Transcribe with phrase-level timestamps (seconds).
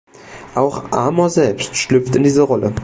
[0.55, 2.73] Auch Amor selbst schlüpft in diese Rolle.